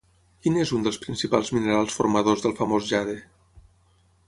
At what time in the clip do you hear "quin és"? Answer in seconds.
0.45-0.71